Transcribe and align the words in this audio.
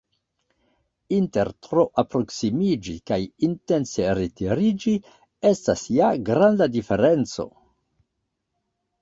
Inter 1.17 1.51
tro 1.65 1.83
alproksimiĝi 2.03 2.95
kaj 3.11 3.19
intence 3.49 4.09
retiriĝi 4.21 4.95
estas 5.51 5.85
ja 5.99 6.09
granda 6.33 6.71
diferenco! 6.79 7.49